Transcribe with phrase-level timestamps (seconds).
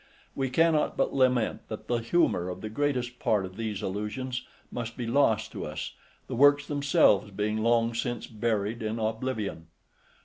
[0.33, 4.97] We cannot but lament that the humour of the greatest part of these allusions must
[4.97, 5.91] be lost to us,
[6.25, 9.67] the works themselves being long since buried in oblivion.